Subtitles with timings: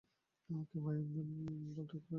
[0.49, 1.27] আমাকে আইভান
[1.37, 2.09] বলে ডাকতে পারেন।